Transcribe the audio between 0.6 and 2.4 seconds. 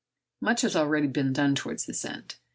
has already been done towards this end.